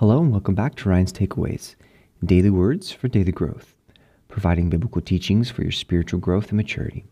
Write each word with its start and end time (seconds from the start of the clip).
Hello 0.00 0.22
and 0.22 0.32
welcome 0.32 0.54
back 0.54 0.76
to 0.76 0.88
Ryan's 0.88 1.12
Takeaways, 1.12 1.74
daily 2.24 2.48
words 2.48 2.90
for 2.90 3.06
daily 3.06 3.32
growth, 3.32 3.74
providing 4.28 4.70
biblical 4.70 5.02
teachings 5.02 5.50
for 5.50 5.60
your 5.60 5.72
spiritual 5.72 6.18
growth 6.18 6.48
and 6.48 6.56
maturity, 6.56 7.04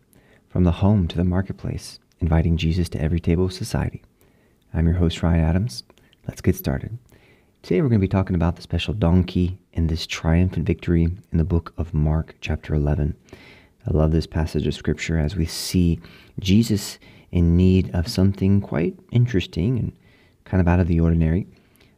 from 0.49 0.63
the 0.63 0.71
home 0.71 1.07
to 1.07 1.15
the 1.15 1.23
marketplace, 1.23 1.99
inviting 2.19 2.57
Jesus 2.57 2.89
to 2.89 2.99
every 2.99 3.19
table 3.19 3.45
of 3.45 3.53
society. 3.53 4.01
I'm 4.73 4.87
your 4.87 4.95
host, 4.95 5.21
Ryan 5.21 5.43
Adams. 5.43 5.83
Let's 6.27 6.41
get 6.41 6.55
started. 6.55 6.97
Today 7.61 7.79
we're 7.83 7.89
going 7.89 8.01
to 8.01 8.07
be 8.07 8.07
talking 8.07 8.35
about 8.35 8.55
the 8.55 8.63
special 8.63 8.95
donkey 8.95 9.59
and 9.75 9.87
this 9.87 10.07
triumphant 10.07 10.65
victory 10.65 11.03
in 11.03 11.37
the 11.37 11.43
book 11.43 11.75
of 11.77 11.93
Mark, 11.93 12.37
chapter 12.41 12.73
11. 12.73 13.15
I 13.85 13.95
love 13.95 14.11
this 14.11 14.25
passage 14.25 14.65
of 14.65 14.73
scripture 14.73 15.19
as 15.19 15.35
we 15.35 15.45
see 15.45 15.99
Jesus 16.39 16.97
in 17.31 17.55
need 17.55 17.93
of 17.93 18.07
something 18.07 18.59
quite 18.61 18.97
interesting 19.11 19.77
and 19.77 19.93
kind 20.43 20.59
of 20.59 20.67
out 20.67 20.79
of 20.79 20.87
the 20.87 20.99
ordinary 20.99 21.45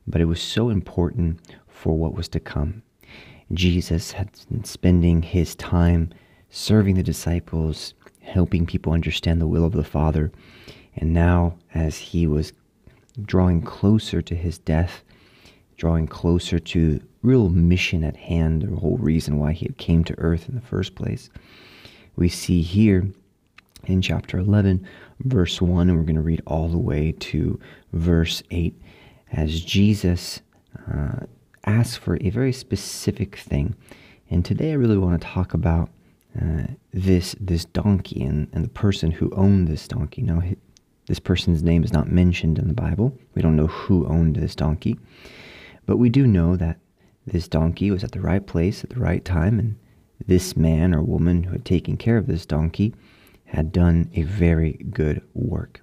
but 0.08 0.22
it 0.22 0.26
was 0.26 0.42
so 0.42 0.70
important 0.70 1.40
for 1.68 1.98
what 1.98 2.16
was 2.16 2.28
to 2.30 2.40
come. 2.40 2.82
Jesus 3.54 4.12
had 4.12 4.30
been 4.50 4.64
spending 4.64 5.22
his 5.22 5.56
time 5.56 6.10
serving 6.50 6.96
the 6.96 7.04
disciples, 7.04 7.94
helping 8.22 8.66
people 8.66 8.94
understand 8.94 9.42
the 9.42 9.48
will 9.48 9.66
of 9.66 9.74
the 9.74 9.84
Father. 9.84 10.32
And 10.96 11.14
now, 11.14 11.56
as 11.74 11.98
he 11.98 12.28
was 12.28 12.54
drawing 13.24 13.62
closer 13.62 14.22
to 14.22 14.36
his 14.36 14.58
death, 14.58 15.04
drawing 15.78 16.08
closer 16.08 16.60
to 16.60 17.02
real 17.24 17.50
mission 17.50 18.04
at 18.04 18.16
hand, 18.16 18.62
the 18.62 18.76
whole 18.76 18.98
reason 18.98 19.38
why 19.38 19.54
he 19.54 19.68
came 19.78 20.04
to 20.04 20.20
earth 20.20 20.48
in 20.48 20.56
the 20.56 20.62
first 20.62 20.96
place, 20.96 21.30
we 22.16 22.30
see 22.30 22.62
here 22.62 23.08
in 23.86 24.02
chapter 24.02 24.38
11, 24.38 24.86
verse 25.22 25.62
1, 25.62 25.90
and 25.90 25.98
we're 25.98 26.04
going 26.04 26.16
to 26.16 26.22
read 26.22 26.42
all 26.46 26.68
the 26.68 26.78
way 26.78 27.14
to 27.14 27.60
verse 27.94 28.44
8 28.52 28.80
as 29.32 29.62
Jesus 29.62 30.42
uh, 30.92 31.26
asks 31.66 31.98
for 31.98 32.18
a 32.22 32.30
very 32.30 32.54
specific 32.54 33.38
thing. 33.38 33.76
And 34.30 34.44
today 34.44 34.72
I 34.72 34.76
really 34.76 34.98
want 34.98 35.22
to 35.22 35.28
talk 35.28 35.54
about 35.54 35.90
uh, 36.42 36.64
this 36.94 37.36
this 37.40 37.66
donkey 37.66 38.24
and, 38.24 38.48
and 38.54 38.64
the 38.64 38.70
person 38.70 39.12
who 39.12 39.32
owned 39.36 39.68
this 39.68 39.88
donkey. 39.88 40.22
Now, 40.22 40.42
this 41.08 41.20
person's 41.20 41.62
name 41.62 41.84
is 41.84 41.92
not 41.92 42.08
mentioned 42.08 42.58
in 42.58 42.68
the 42.68 42.74
Bible. 42.74 43.18
We 43.36 43.42
don't 43.42 43.58
know 43.58 43.68
who 43.68 44.08
owned 44.08 44.36
this 44.36 44.56
donkey. 44.56 44.98
But 45.86 45.98
we 45.98 46.10
do 46.10 46.26
know 46.26 46.56
that 46.56 46.80
this 47.28 47.48
donkey 47.48 47.92
was 47.92 48.04
at 48.04 48.14
the 48.14 48.22
right 48.22 48.46
place 48.46 48.84
at 48.84 48.92
the 48.92 49.00
right 49.00 49.24
time, 49.26 49.60
and 49.60 49.76
this 50.26 50.56
man 50.56 50.94
or 50.96 51.02
woman 51.02 51.44
who 51.44 51.52
had 51.52 51.66
taken 51.66 51.98
care 51.98 52.18
of 52.18 52.28
this 52.28 52.46
donkey 52.46 52.94
had 53.46 53.72
done 53.74 54.10
a 54.14 54.22
very 54.22 54.74
good 54.92 55.22
work. 55.34 55.82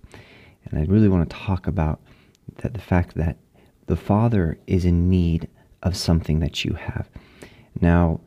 And 0.64 0.80
I 0.80 0.84
really 0.90 1.08
want 1.08 1.28
to 1.28 1.36
talk 1.36 1.66
about 1.66 2.00
that 2.56 2.74
the 2.74 2.80
fact 2.80 3.14
that 3.14 3.36
the 3.86 3.96
Father 3.96 4.58
is 4.66 4.84
in 4.84 5.08
need 5.08 5.48
of 5.82 5.96
something 5.96 6.40
that 6.40 6.64
you 6.64 6.74
have. 6.74 7.08
Now, 7.80 8.20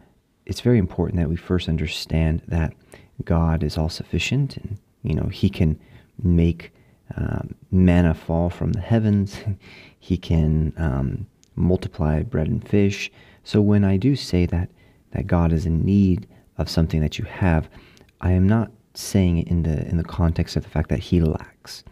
it's 0.45 0.61
very 0.61 0.79
important 0.79 1.19
that 1.19 1.29
we 1.29 1.35
first 1.35 1.69
understand 1.69 2.41
that 2.47 2.73
God 3.23 3.63
is 3.63 3.77
all 3.77 3.89
sufficient 3.89 4.57
and, 4.57 4.77
you 5.03 5.13
know, 5.13 5.27
He 5.27 5.49
can 5.49 5.79
make 6.21 6.73
um, 7.15 7.55
manna 7.71 8.13
fall 8.13 8.49
from 8.49 8.73
the 8.73 8.81
heavens, 8.81 9.37
He 9.99 10.17
can 10.17 10.73
um, 10.77 11.27
multiply 11.55 12.23
bread 12.23 12.47
and 12.47 12.67
fish. 12.67 13.11
So 13.43 13.61
when 13.61 13.83
I 13.83 13.97
do 13.97 14.15
say 14.15 14.45
that, 14.47 14.69
that 15.11 15.27
God 15.27 15.51
is 15.51 15.65
in 15.65 15.85
need 15.85 16.27
of 16.57 16.69
something 16.69 17.01
that 17.01 17.19
you 17.19 17.25
have, 17.25 17.69
I 18.21 18.31
am 18.31 18.47
not 18.47 18.71
saying 18.93 19.37
it 19.37 19.47
in 19.47 19.63
the 19.63 19.87
in 19.87 19.97
the 19.97 20.03
context 20.03 20.55
of 20.55 20.63
the 20.63 20.69
fact 20.69 20.89
that 20.89 20.99
he 20.99 21.21
lacks. 21.21 21.83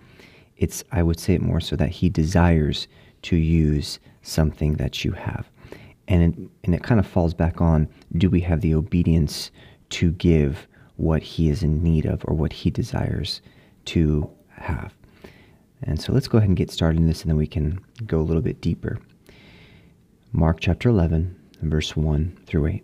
It's 0.59 0.83
I 0.91 1.01
would 1.03 1.19
say 1.19 1.33
it 1.33 1.41
more 1.41 1.61
so 1.61 1.75
that 1.77 1.89
he 1.89 2.09
desires 2.09 2.87
to 3.23 3.35
use 3.35 3.99
something 4.21 4.73
that 4.75 5.03
you 5.03 5.13
have. 5.13 5.49
And 6.07 6.23
it, 6.23 6.49
and 6.63 6.75
it 6.75 6.83
kind 6.83 6.99
of 6.99 7.07
falls 7.07 7.33
back 7.33 7.61
on 7.61 7.87
do 8.17 8.29
we 8.29 8.41
have 8.41 8.61
the 8.61 8.75
obedience 8.75 9.51
to 9.91 10.11
give 10.11 10.67
what 10.97 11.23
he 11.23 11.49
is 11.49 11.63
in 11.63 11.81
need 11.81 12.05
of 12.05 12.21
or 12.25 12.35
what 12.35 12.51
he 12.51 12.69
desires 12.69 13.41
to 13.85 14.29
have? 14.49 14.93
And 15.81 16.01
so 16.01 16.11
let's 16.11 16.27
go 16.27 16.37
ahead 16.37 16.49
and 16.49 16.57
get 16.57 16.71
started 16.71 16.99
in 16.99 17.07
this 17.07 17.21
and 17.21 17.29
then 17.29 17.37
we 17.37 17.47
can 17.47 17.79
go 18.05 18.19
a 18.19 18.21
little 18.21 18.41
bit 18.41 18.59
deeper. 18.59 18.99
Mark 20.33 20.59
chapter 20.59 20.89
11, 20.89 21.35
verse 21.61 21.95
1 21.95 22.37
through 22.45 22.67
8. 22.67 22.83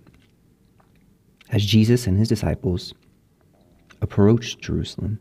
As 1.51 1.66
Jesus 1.66 2.07
and 2.07 2.17
his 2.17 2.29
disciples 2.29 2.94
approached 4.01 4.61
Jerusalem, 4.61 5.19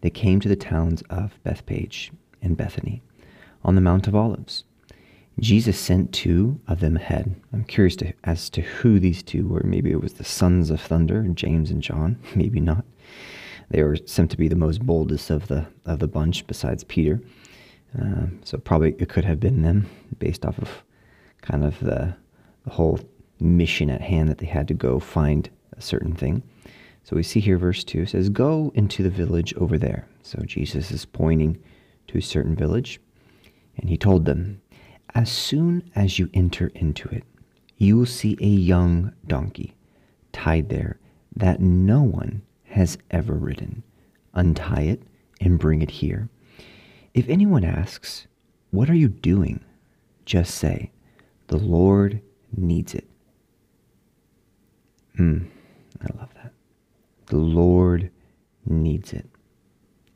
they 0.00 0.10
came 0.10 0.40
to 0.40 0.48
the 0.48 0.56
towns 0.56 1.02
of 1.10 1.38
Bethphage 1.42 2.12
and 2.42 2.56
Bethany 2.56 3.02
on 3.64 3.74
the 3.74 3.80
Mount 3.80 4.06
of 4.06 4.14
Olives. 4.14 4.64
Jesus 5.38 5.78
sent 5.78 6.12
two 6.12 6.60
of 6.68 6.80
them 6.80 6.96
ahead. 6.96 7.34
I'm 7.52 7.64
curious 7.64 7.96
to, 7.96 8.12
as 8.24 8.50
to 8.50 8.60
who 8.60 8.98
these 8.98 9.22
two 9.22 9.48
were. 9.48 9.62
Maybe 9.64 9.90
it 9.90 10.02
was 10.02 10.14
the 10.14 10.24
sons 10.24 10.70
of 10.70 10.80
thunder, 10.80 11.26
James 11.28 11.70
and 11.70 11.82
John. 11.82 12.18
Maybe 12.34 12.60
not. 12.60 12.84
They 13.70 13.82
were 13.82 13.96
sent 14.04 14.30
to 14.32 14.36
be 14.36 14.48
the 14.48 14.56
most 14.56 14.84
boldest 14.84 15.30
of 15.30 15.46
the 15.46 15.66
of 15.86 16.00
the 16.00 16.08
bunch, 16.08 16.46
besides 16.46 16.82
Peter. 16.84 17.20
Uh, 17.98 18.26
so 18.42 18.58
probably 18.58 18.94
it 18.98 19.08
could 19.08 19.24
have 19.24 19.40
been 19.40 19.62
them, 19.62 19.88
based 20.18 20.44
off 20.44 20.58
of 20.58 20.82
kind 21.40 21.64
of 21.64 21.78
the, 21.80 22.14
the 22.64 22.70
whole 22.70 23.00
mission 23.40 23.90
at 23.90 24.00
hand 24.00 24.28
that 24.28 24.38
they 24.38 24.46
had 24.46 24.68
to 24.68 24.74
go 24.74 24.98
find 25.00 25.48
a 25.76 25.80
certain 25.80 26.14
thing. 26.14 26.42
So 27.04 27.16
we 27.16 27.22
see 27.22 27.40
here, 27.40 27.58
verse 27.58 27.82
2 27.84 28.06
says, 28.06 28.28
Go 28.28 28.70
into 28.74 29.02
the 29.02 29.10
village 29.10 29.54
over 29.54 29.78
there. 29.78 30.06
So 30.22 30.38
Jesus 30.44 30.90
is 30.90 31.04
pointing 31.04 31.60
to 32.08 32.18
a 32.18 32.22
certain 32.22 32.54
village. 32.54 33.00
And 33.76 33.88
he 33.88 33.96
told 33.96 34.24
them, 34.24 34.60
As 35.14 35.30
soon 35.30 35.90
as 35.94 36.18
you 36.18 36.30
enter 36.34 36.68
into 36.74 37.08
it, 37.08 37.24
you 37.76 37.96
will 37.96 38.06
see 38.06 38.36
a 38.40 38.46
young 38.46 39.12
donkey 39.26 39.74
tied 40.32 40.68
there 40.68 40.98
that 41.34 41.60
no 41.60 42.02
one 42.02 42.42
has 42.64 42.98
ever 43.10 43.34
ridden. 43.34 43.82
Untie 44.34 44.82
it 44.82 45.02
and 45.40 45.58
bring 45.58 45.82
it 45.82 45.90
here. 45.90 46.28
If 47.14 47.28
anyone 47.28 47.64
asks, 47.64 48.26
What 48.70 48.90
are 48.90 48.94
you 48.94 49.08
doing? 49.08 49.64
just 50.24 50.54
say, 50.54 50.92
The 51.48 51.56
Lord 51.56 52.20
needs 52.56 52.94
it. 52.94 53.08
Hmm, 55.16 55.46
I 56.00 56.06
love 56.16 56.32
that. 56.34 56.49
The 57.30 57.36
Lord 57.36 58.10
needs 58.66 59.12
it 59.12 59.30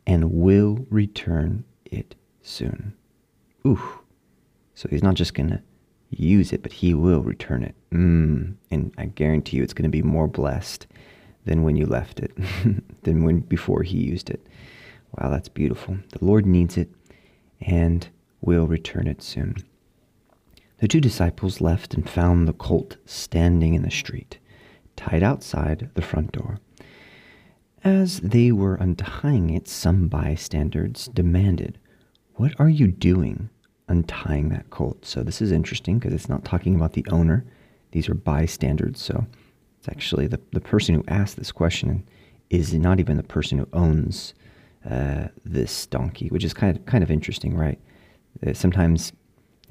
and 0.04 0.32
will 0.32 0.84
return 0.91 1.64
it 1.84 2.16
soon. 2.42 2.92
Ooh. 3.64 4.00
So 4.75 4.88
he's 4.91 5.04
not 5.04 5.14
just 5.14 5.32
going 5.32 5.50
to 5.50 5.62
use 6.10 6.53
it, 6.53 6.64
but 6.64 6.72
he 6.72 6.92
will 6.92 7.20
return 7.22 7.62
it. 7.62 7.76
Mm. 7.92 8.56
And 8.72 8.92
I 8.98 9.06
guarantee 9.06 9.58
you 9.58 9.62
it's 9.62 9.72
going 9.72 9.84
to 9.84 9.88
be 9.88 10.03
more 10.03 10.26
blessed 10.26 10.88
than 11.44 11.62
when 11.62 11.76
you 11.76 11.86
left 11.86 12.19
it, 12.19 12.36
than 13.04 13.22
when 13.22 13.41
before 13.41 13.84
he 13.84 13.98
used 13.98 14.28
it. 14.28 14.44
Wow, 15.16 15.30
that's 15.30 15.48
beautiful. 15.48 15.97
The 16.19 16.24
Lord 16.24 16.47
needs 16.47 16.76
it 16.76 16.91
and 17.60 18.08
will 18.41 18.66
return 18.66 19.06
it 19.06 19.22
soon. 19.22 19.54
The 20.78 20.88
two 20.88 21.00
disciples 21.00 21.60
left 21.60 21.94
and 21.94 22.10
found 22.10 22.48
the 22.48 22.53
colt 22.53 22.97
standing 23.06 23.74
in 23.74 23.82
the 23.82 23.91
street, 23.92 24.38
tied 24.97 25.22
outside 25.22 25.91
the 25.94 26.03
front 26.03 26.32
door. 26.32 26.58
As 27.84 28.21
they 28.21 28.50
were 28.50 28.77
untying 28.77 29.50
it, 29.50 29.69
some 29.69 30.09
bystanders 30.09 31.09
demanded, 31.12 31.78
What 32.34 32.59
are 32.59 32.69
you 32.69 32.89
doing? 32.89 33.50
untying 33.87 34.49
that 34.49 34.71
colt. 34.71 35.05
So 35.05 35.22
this 35.22 35.43
is 35.43 35.53
interesting 35.53 35.99
because 35.99 36.15
it's 36.15 36.28
not 36.28 36.43
talking 36.43 36.75
about 36.75 36.95
the 36.95 37.05
owner. 37.11 37.45
These 37.93 38.09
are 38.09 38.15
bystanders. 38.15 38.99
So 39.00 39.27
it's 39.78 39.89
actually 39.89 40.27
the, 40.27 40.41
the 40.53 40.61
person 40.61 40.95
who 40.95 41.05
asked 41.06 41.37
this 41.37 41.53
question 41.53 42.03
is 42.49 42.72
not 42.72 42.99
even 42.99 43.19
the 43.19 43.22
person 43.22 43.59
who 43.59 43.69
owns 43.75 44.33
uh, 44.89 45.28
this 45.45 45.87
donkey, 45.87 46.28
which 46.28 46.45
is 46.45 46.55
kind 46.55 46.77
of 46.77 46.87
kind 46.87 47.05
of 47.05 47.11
interesting, 47.11 47.55
right? 47.55 47.78
Uh, 48.47 48.55
sometimes 48.55 49.12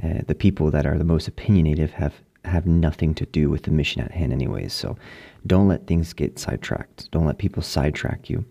uh, 0.04 0.20
the 0.28 0.36
people 0.36 0.70
that 0.70 0.86
are 0.86 0.98
the 0.98 1.04
most 1.04 1.34
opinionative 1.36 1.90
have 1.92 2.14
have 2.46 2.66
nothing 2.66 3.14
to 3.16 3.26
do 3.26 3.50
with 3.50 3.64
the 3.64 3.72
mission 3.72 4.02
at 4.02 4.12
hand, 4.12 4.34
anyways. 4.34 4.74
So 4.74 4.98
don't 5.46 5.68
let 5.68 5.88
things 5.88 6.14
get 6.14 6.40
sidetracked. 6.40 7.10
Don't 7.12 7.26
let 7.26 7.38
people 7.38 7.64
sidetrack 7.64 8.30
you. 8.30 8.46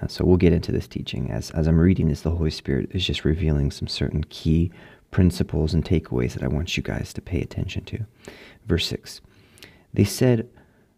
Uh, 0.00 0.06
so 0.06 0.24
we'll 0.24 0.36
get 0.36 0.52
into 0.52 0.72
this 0.72 0.88
teaching 0.88 1.30
as 1.30 1.50
as 1.50 1.66
I'm 1.66 1.78
reading 1.78 2.08
this. 2.08 2.22
The 2.22 2.30
Holy 2.30 2.50
Spirit 2.50 2.90
is 2.92 3.06
just 3.06 3.24
revealing 3.24 3.70
some 3.70 3.88
certain 3.88 4.24
key 4.24 4.72
principles 5.10 5.74
and 5.74 5.84
takeaways 5.84 6.32
that 6.32 6.42
I 6.42 6.48
want 6.48 6.76
you 6.76 6.82
guys 6.82 7.12
to 7.12 7.20
pay 7.20 7.40
attention 7.42 7.84
to. 7.84 8.06
Verse 8.66 8.86
six, 8.86 9.20
they 9.92 10.04
said 10.04 10.48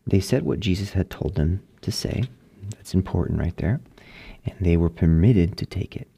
they 0.06 0.21
said 0.21 0.44
what 0.44 0.61
Jesus 0.61 0.91
had 0.93 1.11
told 1.11 1.35
them 1.35 1.62
to 1.81 1.91
say. 1.91 2.25
That's 2.71 2.94
important 2.94 3.41
right 3.41 3.56
there, 3.56 3.81
and 4.47 4.55
they 4.61 4.76
were 4.76 4.88
permitted 4.88 5.59
to 5.59 5.67
take 5.67 5.97
it. 5.97 6.09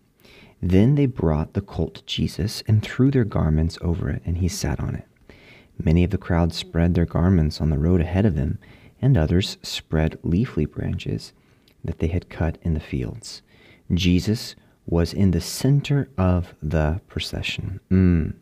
Then 0.62 0.94
they 0.94 1.06
brought 1.06 1.54
the 1.54 1.60
colt 1.60 1.94
to 1.94 2.04
Jesus 2.04 2.62
and 2.68 2.82
threw 2.82 3.10
their 3.10 3.24
garments 3.24 3.78
over 3.80 4.10
it, 4.10 4.22
and 4.24 4.38
he 4.38 4.48
sat 4.48 4.80
on 4.80 4.94
it. 4.94 5.06
Many 5.82 6.04
of 6.04 6.10
the 6.10 6.18
crowd 6.18 6.52
spread 6.52 6.94
their 6.94 7.06
garments 7.06 7.60
on 7.60 7.70
the 7.70 7.78
road 7.78 8.00
ahead 8.00 8.26
of 8.26 8.36
him, 8.36 8.58
and 9.00 9.16
others 9.16 9.58
spread 9.62 10.18
leafy 10.22 10.64
branches 10.64 11.32
that 11.84 11.98
they 11.98 12.08
had 12.08 12.28
cut 12.28 12.58
in 12.62 12.74
the 12.74 12.80
fields. 12.80 13.42
Jesus 13.92 14.56
was 14.86 15.12
in 15.12 15.32
the 15.32 15.40
center 15.40 16.08
of 16.16 16.54
the 16.62 17.00
procession. 17.08 17.80
Mm. 17.90 18.34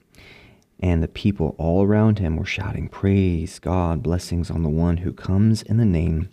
And 0.81 1.03
the 1.03 1.09
people 1.09 1.55
all 1.59 1.83
around 1.85 2.19
him 2.19 2.37
were 2.37 2.45
shouting, 2.45 2.89
Praise 2.89 3.59
God, 3.59 4.03
blessings 4.03 4.51
on 4.51 4.63
the 4.63 4.69
one 4.69 4.99
who 4.99 5.13
comes 5.13 5.63
in 5.63 5.79
the 5.79 5.85
name 5.85 6.29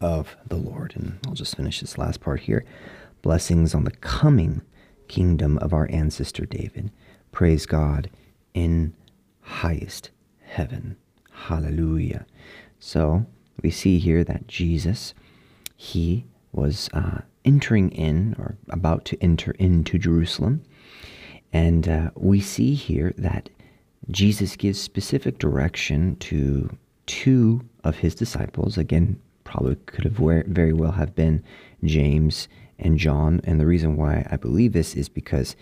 of 0.00 0.36
the 0.46 0.56
Lord. 0.56 0.94
And 0.96 1.18
I'll 1.26 1.34
just 1.34 1.56
finish 1.56 1.80
this 1.80 1.98
last 1.98 2.20
part 2.20 2.40
here. 2.40 2.64
Blessings 3.20 3.74
on 3.74 3.84
the 3.84 3.90
coming 3.90 4.62
kingdom 5.08 5.58
of 5.58 5.72
our 5.72 5.88
ancestor 5.90 6.46
David. 6.46 6.90
Praise 7.30 7.66
God 7.66 8.10
in 8.54 8.94
highest 9.42 10.10
heaven. 10.40 10.96
Hallelujah. 11.30 12.26
So 12.78 13.26
we 13.62 13.70
see 13.70 13.98
here 13.98 14.24
that 14.24 14.46
Jesus, 14.46 15.14
he 15.76 16.24
was 16.52 16.88
uh, 16.92 17.20
entering 17.44 17.90
in 17.90 18.34
or 18.38 18.56
about 18.70 19.04
to 19.06 19.22
enter 19.22 19.52
into 19.52 19.98
Jerusalem. 19.98 20.62
And 21.52 21.88
uh, 21.88 22.10
we 22.14 22.40
see 22.40 22.74
here 22.74 23.12
that 23.18 23.50
Jesus 24.10 24.56
gives 24.56 24.80
specific 24.80 25.38
direction 25.38 26.16
to 26.16 26.76
two 27.06 27.62
of 27.84 27.96
his 27.96 28.14
disciples. 28.14 28.78
Again, 28.78 29.20
probably 29.44 29.76
could 29.86 30.04
have 30.04 30.44
very 30.46 30.72
well 30.72 30.92
have 30.92 31.14
been 31.14 31.42
James 31.84 32.48
and 32.78 32.98
John. 32.98 33.40
And 33.44 33.60
the 33.60 33.66
reason 33.66 33.96
why 33.96 34.26
I 34.30 34.36
believe 34.36 34.72
this 34.72 34.94
is 34.94 35.08
because 35.08 35.56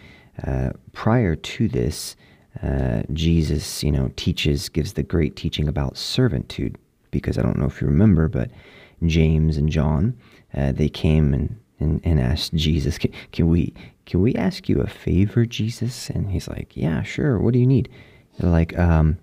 uh, 0.46 0.70
prior 0.92 1.36
to 1.36 1.68
this, 1.68 2.16
uh, 2.62 3.02
Jesus, 3.12 3.82
you 3.82 3.92
know, 3.92 4.10
teaches, 4.16 4.68
gives 4.68 4.94
the 4.94 5.02
great 5.02 5.36
teaching 5.36 5.68
about 5.68 5.96
servitude. 5.96 6.76
Because 7.10 7.38
I 7.38 7.42
don't 7.42 7.58
know 7.58 7.66
if 7.66 7.80
you 7.80 7.88
remember, 7.88 8.28
but 8.28 8.50
James 9.04 9.56
and 9.56 9.68
John, 9.68 10.16
uh, 10.54 10.72
they 10.72 10.88
came 10.88 11.34
and, 11.34 11.58
and, 11.80 12.00
and 12.04 12.20
asked 12.20 12.54
Jesus, 12.54 12.98
can, 12.98 13.12
can, 13.32 13.48
we 13.48 13.74
can 14.06 14.20
we 14.20 14.34
ask 14.34 14.68
you 14.68 14.80
a 14.80 14.86
favor, 14.86 15.44
Jesus? 15.46 16.10
And 16.10 16.30
he's 16.30 16.48
like, 16.48 16.76
Yeah, 16.76 17.02
sure. 17.02 17.38
What 17.38 17.52
do 17.52 17.58
you 17.58 17.66
need? 17.66 17.88
They're 18.38 18.50
like, 18.50 18.78
um, 18.78 19.18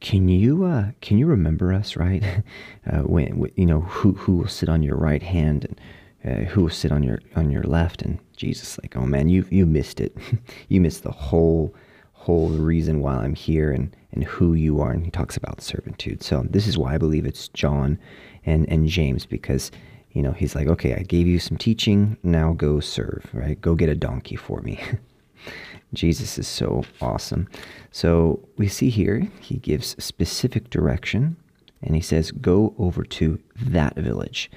can 0.00 0.28
you 0.28 0.64
uh, 0.64 0.90
can 1.00 1.18
you 1.18 1.26
remember 1.26 1.72
us, 1.72 1.96
right? 1.96 2.22
Uh, 2.90 3.02
when 3.02 3.48
you 3.56 3.66
know 3.66 3.82
who 3.82 4.12
who 4.14 4.32
will 4.38 4.48
sit 4.48 4.68
on 4.68 4.82
your 4.82 4.96
right 4.96 5.22
hand 5.22 5.66
and 5.66 5.80
uh, 6.24 6.44
who 6.46 6.62
will 6.62 6.70
sit 6.70 6.90
on 6.90 7.02
your 7.02 7.20
on 7.36 7.50
your 7.50 7.62
left? 7.62 8.02
And 8.02 8.18
Jesus, 8.36 8.78
like, 8.82 8.96
oh 8.96 9.04
man, 9.04 9.28
you 9.28 9.44
you 9.50 9.66
missed 9.66 10.00
it. 10.00 10.16
you 10.68 10.80
missed 10.80 11.02
the 11.02 11.12
whole 11.12 11.74
whole 12.20 12.50
reason 12.50 13.00
why 13.00 13.16
I'm 13.16 13.34
here 13.34 13.72
and 13.72 13.94
and 14.12 14.24
who 14.24 14.54
you 14.54 14.80
are. 14.80 14.90
And 14.90 15.04
he 15.04 15.10
talks 15.10 15.36
about 15.36 15.62
servitude. 15.62 16.22
So 16.22 16.44
this 16.48 16.66
is 16.66 16.76
why 16.76 16.94
I 16.94 16.98
believe 16.98 17.26
it's 17.26 17.48
John 17.48 17.98
and 18.44 18.68
and 18.68 18.88
James 18.88 19.26
because 19.26 19.70
you 20.12 20.22
know 20.22 20.32
he's 20.32 20.54
like, 20.54 20.68
okay, 20.68 20.94
I 20.94 21.02
gave 21.02 21.26
you 21.26 21.38
some 21.38 21.56
teaching. 21.56 22.16
Now 22.22 22.52
go 22.52 22.80
serve, 22.80 23.28
right? 23.32 23.60
Go 23.60 23.74
get 23.74 23.88
a 23.88 23.94
donkey 23.94 24.36
for 24.36 24.60
me. 24.60 24.80
Jesus 25.94 26.38
is 26.38 26.46
so 26.46 26.84
awesome. 27.00 27.48
So 27.90 28.46
we 28.56 28.68
see 28.68 28.90
here, 28.90 29.26
he 29.40 29.56
gives 29.56 29.96
specific 30.02 30.70
direction 30.70 31.36
and 31.82 31.94
he 31.94 32.00
says, 32.00 32.30
Go 32.30 32.74
over 32.78 33.02
to 33.04 33.40
that 33.56 33.96
village. 33.96 34.50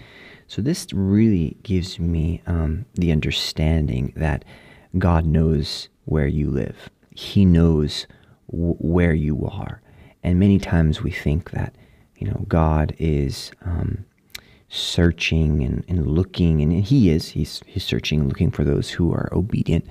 So 0.47 0.61
this 0.61 0.87
really 0.93 1.57
gives 1.63 1.99
me 1.99 2.41
um, 2.45 2.85
the 2.93 3.11
understanding 3.11 4.13
that 4.15 4.45
God 4.99 5.25
knows 5.25 5.89
where 6.05 6.27
you 6.27 6.49
live, 6.49 6.89
He 7.15 7.45
knows 7.45 8.07
w- 8.51 8.75
where 8.75 9.13
you 9.13 9.45
are. 9.45 9.81
And 10.23 10.39
many 10.39 10.59
times 10.59 11.01
we 11.01 11.11
think 11.11 11.51
that, 11.51 11.75
you 12.17 12.27
know, 12.27 12.45
God 12.47 12.95
is. 12.99 13.51
Um, 13.65 14.05
searching 14.75 15.61
and, 15.61 15.85
and 15.87 16.07
looking 16.07 16.59
and 16.59 16.83
he 16.83 17.11
is 17.11 17.29
he's 17.29 17.61
he's 17.67 17.83
searching 17.83 18.21
and 18.21 18.27
looking 18.27 18.49
for 18.49 18.63
those 18.63 18.89
who 18.89 19.13
are 19.13 19.29
obedient 19.31 19.85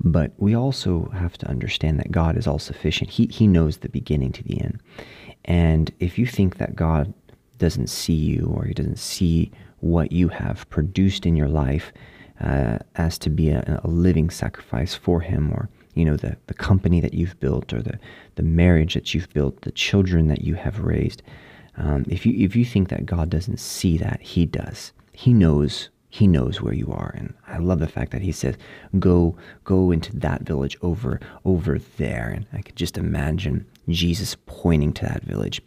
but 0.00 0.32
we 0.38 0.54
also 0.54 1.10
have 1.14 1.38
to 1.38 1.48
understand 1.48 1.98
that 1.98 2.10
God 2.10 2.36
is 2.36 2.46
all 2.46 2.58
sufficient. 2.58 3.10
He, 3.10 3.26
he 3.26 3.46
knows 3.46 3.78
the 3.78 3.88
beginning 3.88 4.32
to 4.32 4.44
the 4.44 4.60
end. 4.60 4.80
And 5.44 5.92
if 6.00 6.18
you 6.18 6.26
think 6.26 6.58
that 6.58 6.76
God 6.76 7.12
doesn't 7.58 7.88
see 7.88 8.14
you 8.14 8.52
or 8.54 8.64
he 8.64 8.74
doesn't 8.74 8.98
see 8.98 9.50
what 9.80 10.12
you 10.12 10.28
have 10.28 10.68
produced 10.68 11.24
in 11.24 11.36
your 11.36 11.48
life 11.48 11.92
uh, 12.40 12.78
as 12.96 13.18
to 13.18 13.30
be 13.30 13.50
a, 13.50 13.80
a, 13.82 13.88
living 13.88 14.28
sacrifice 14.28 14.94
for 14.94 15.20
him 15.20 15.50
or 15.52 15.70
you 15.96 16.04
know 16.04 16.16
the, 16.16 16.36
the 16.46 16.54
company 16.54 17.00
that 17.00 17.14
you've 17.14 17.38
built 17.40 17.72
or 17.72 17.82
the, 17.82 17.98
the 18.36 18.42
marriage 18.42 18.94
that 18.94 19.12
you've 19.14 19.32
built 19.32 19.62
the 19.62 19.72
children 19.72 20.28
that 20.28 20.42
you 20.42 20.54
have 20.54 20.80
raised 20.80 21.22
um, 21.76 22.04
if 22.08 22.24
you 22.24 22.32
if 22.44 22.54
you 22.54 22.64
think 22.64 22.88
that 22.88 23.06
god 23.06 23.30
doesn't 23.30 23.58
see 23.58 23.98
that 23.98 24.20
he 24.20 24.46
does. 24.46 24.92
He 25.12 25.32
knows 25.32 25.88
he 26.08 26.26
knows 26.26 26.62
where 26.62 26.74
you 26.74 26.92
are. 26.92 27.14
And 27.16 27.34
i 27.46 27.58
love 27.58 27.80
the 27.80 27.88
fact 27.88 28.12
that 28.12 28.22
he 28.22 28.32
says 28.32 28.56
go 28.98 29.36
go 29.64 29.90
into 29.90 30.16
that 30.18 30.42
village 30.42 30.76
over 30.82 31.20
over 31.44 31.78
there. 31.96 32.28
And 32.28 32.46
i 32.52 32.62
could 32.62 32.76
just 32.76 32.96
imagine 32.98 33.66
jesus 33.88 34.36
pointing 34.46 34.92
to 34.94 35.06
that 35.06 35.22
village. 35.22 35.60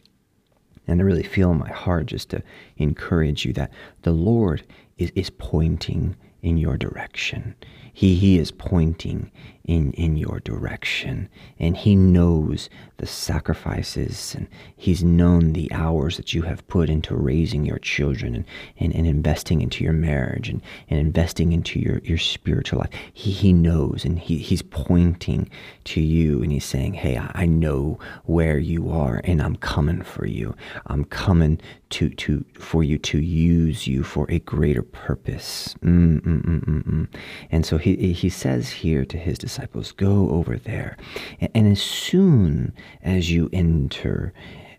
And 0.88 1.02
i 1.02 1.04
really 1.04 1.24
feel 1.24 1.52
in 1.52 1.60
my 1.60 1.72
heart 1.72 2.08
just 2.08 2.30
to 2.30 2.42
encourage 2.78 3.46
you 3.46 3.54
that 3.54 3.72
the 4.04 4.12
lord 4.12 4.64
is, 4.98 5.12
is 5.16 5.30
pointing 5.30 6.16
in 6.41 6.57
your 6.57 6.77
direction 6.77 7.56
he, 7.94 8.15
he 8.15 8.39
is 8.39 8.51
pointing 8.51 9.30
in, 9.65 9.91
in 9.91 10.18
your 10.18 10.39
direction. 10.39 11.30
And 11.59 11.77
He 11.77 11.95
knows 11.95 12.69
the 12.97 13.06
sacrifices 13.06 14.33
and 14.36 14.47
He's 14.75 15.03
known 15.03 15.53
the 15.53 15.71
hours 15.71 16.18
that 16.18 16.33
you 16.33 16.44
have 16.44 16.68
put 16.68 16.89
into 16.89 17.15
raising 17.15 17.65
your 17.65 17.77
children 17.77 18.36
and, 18.36 18.45
and, 18.80 18.95
and 18.95 19.06
investing 19.06 19.62
into 19.62 19.83
your 19.83 19.94
marriage 19.94 20.50
and, 20.50 20.62
and 20.89 21.00
investing 21.00 21.51
into 21.51 21.80
your, 21.80 22.00
your 22.00 22.18
spiritual 22.18 22.80
life. 22.80 22.89
He, 23.13 23.31
he 23.31 23.53
knows 23.53 24.06
and 24.06 24.18
he, 24.18 24.38
He's 24.38 24.62
pointing 24.63 25.50
to 25.85 26.01
you 26.01 26.42
and 26.42 26.51
He's 26.51 26.65
saying, 26.65 26.94
Hey, 26.94 27.18
I, 27.18 27.31
I 27.35 27.45
know 27.45 28.00
where 28.25 28.57
you 28.57 28.89
are 28.89 29.21
and 29.24 29.42
I'm 29.42 29.56
coming 29.57 30.01
for 30.01 30.25
you. 30.25 30.56
I'm 30.88 31.03
coming 31.03 31.59
to, 31.89 32.09
to 32.09 32.45
for 32.53 32.83
you 32.83 32.97
to 33.00 33.19
use 33.19 33.88
you 33.88 34.03
for 34.03 34.25
a 34.30 34.39
greater 34.39 34.83
purpose. 34.83 35.75
Mm, 35.83 36.21
mm, 36.21 36.41
mm, 36.44 36.65
mm, 36.65 36.83
mm. 36.83 37.07
and 37.51 37.65
so 37.65 37.77
he, 37.77 38.13
he 38.13 38.30
says 38.30 38.69
here 38.69 39.06
to 39.06 39.18
his 39.18 39.38
disciples, 39.38 39.91
Go 39.91 40.30
over 40.30 40.57
there. 40.57 40.97
And, 41.39 41.51
and 41.56 41.71
as 41.71 41.81
soon 41.81 42.74
as 43.01 43.31
you 43.31 43.50
enter, 43.51 44.33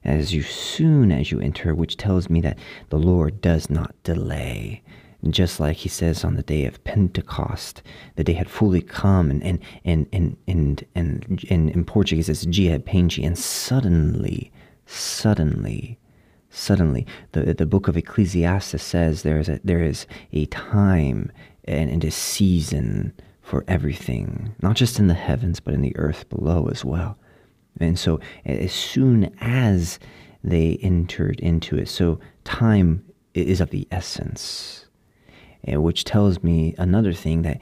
as 0.05 0.33
you 0.33 0.43
soon 0.43 1.13
as 1.13 1.31
you 1.31 1.41
enter, 1.41 1.75
which 1.75 1.97
tells 1.97 2.31
me 2.31 2.41
that 2.41 2.59
the 2.89 2.99
Lord 2.99 3.41
does 3.41 3.69
not 3.69 3.95
delay. 4.03 4.83
Just 5.29 5.61
like 5.61 5.77
he 5.77 5.91
says 5.91 6.25
on 6.25 6.35
the 6.35 6.43
day 6.43 6.65
of 6.65 6.83
Pentecost, 6.85 7.83
the 8.17 8.25
day 8.25 8.33
had 8.33 8.49
fully 8.49 8.81
come, 8.81 9.31
and 9.31 9.43
and 9.43 9.59
and 9.85 10.07
and 10.13 10.37
and, 10.47 10.87
and, 10.95 11.45
and 11.51 11.69
in 11.69 11.85
Portuguese 11.85 12.31
it's 12.31 12.47
dia 12.47 12.79
penche, 12.79 13.23
and 13.23 13.37
suddenly, 13.39 14.51
suddenly, 14.87 15.99
suddenly, 16.51 17.07
the 17.33 17.55
the 17.55 17.67
book 17.67 17.89
of 17.89 17.97
Ecclesiastes 17.97 18.83
says 18.83 19.23
there 19.23 19.39
is 19.39 19.49
a 19.49 19.61
there 19.65 19.83
is 19.83 20.07
a 20.33 20.47
time 20.47 21.31
and, 21.65 21.91
and 21.91 22.05
a 22.05 22.11
season 22.11 23.13
for 23.41 23.65
everything, 23.67 24.55
not 24.63 24.77
just 24.77 24.99
in 24.99 25.07
the 25.07 25.15
heavens, 25.15 25.61
but 25.61 25.75
in 25.75 25.81
the 25.81 25.97
earth 25.97 26.29
below 26.29 26.69
as 26.69 26.85
well. 26.85 27.19
And 27.81 27.99
so, 27.99 28.21
as 28.45 28.73
soon 28.73 29.35
as 29.41 29.99
they 30.43 30.79
entered 30.83 31.41
into 31.41 31.79
it, 31.79 31.89
so 31.89 32.19
time 32.45 33.05
is 33.35 33.61
of 33.61 33.71
the 33.71 33.87
essence, 33.91 34.87
uh, 35.73 35.81
which 35.81 36.05
tells 36.05 36.43
me 36.43 36.75
another 36.79 37.13
thing 37.13 37.43
that. 37.43 37.61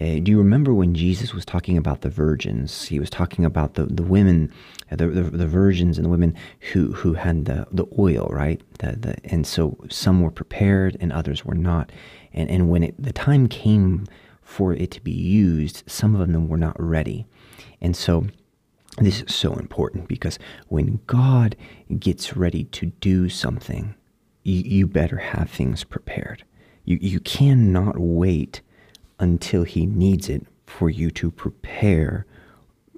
Uh, 0.00 0.18
do 0.18 0.30
you 0.30 0.38
remember 0.38 0.72
when 0.72 0.94
Jesus 0.94 1.34
was 1.34 1.44
talking 1.44 1.76
about 1.76 2.00
the 2.00 2.08
virgins? 2.08 2.86
He 2.86 2.98
was 2.98 3.10
talking 3.10 3.44
about 3.44 3.74
the, 3.74 3.84
the 3.84 4.02
women, 4.02 4.50
uh, 4.90 4.96
the, 4.96 5.08
the, 5.08 5.22
the 5.24 5.46
virgins 5.46 5.98
and 5.98 6.06
the 6.06 6.10
women 6.10 6.34
who, 6.72 6.92
who 6.92 7.12
had 7.12 7.44
the, 7.44 7.66
the 7.70 7.84
oil, 7.98 8.26
right? 8.30 8.62
The, 8.78 8.96
the, 8.96 9.16
and 9.24 9.46
so 9.46 9.76
some 9.90 10.22
were 10.22 10.30
prepared 10.30 10.96
and 11.00 11.12
others 11.12 11.44
were 11.44 11.54
not. 11.54 11.92
And, 12.32 12.48
and 12.48 12.70
when 12.70 12.82
it, 12.82 13.02
the 13.02 13.12
time 13.12 13.46
came 13.46 14.06
for 14.40 14.72
it 14.72 14.90
to 14.92 15.02
be 15.02 15.12
used, 15.12 15.82
some 15.86 16.16
of 16.16 16.32
them 16.32 16.48
were 16.48 16.56
not 16.56 16.80
ready. 16.80 17.26
And 17.82 17.94
so 17.94 18.26
this 18.96 19.20
is 19.20 19.34
so 19.34 19.52
important 19.54 20.08
because 20.08 20.38
when 20.68 21.00
God 21.06 21.56
gets 21.98 22.36
ready 22.36 22.64
to 22.64 22.86
do 22.86 23.28
something, 23.28 23.94
you, 24.44 24.62
you 24.64 24.86
better 24.86 25.18
have 25.18 25.50
things 25.50 25.84
prepared. 25.84 26.44
You, 26.86 26.98
you 27.02 27.20
cannot 27.20 27.98
wait 27.98 28.62
until 29.20 29.62
He 29.62 29.86
needs 29.86 30.28
it 30.28 30.46
for 30.66 30.90
you 30.90 31.10
to 31.10 31.30
prepare 31.30 32.26